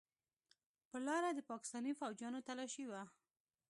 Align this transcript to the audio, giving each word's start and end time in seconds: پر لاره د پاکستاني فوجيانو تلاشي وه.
پر 0.89 0.99
لاره 1.07 1.29
د 1.33 1.39
پاکستاني 1.51 1.93
فوجيانو 1.99 2.45
تلاشي 2.47 2.85
وه. 2.87 3.03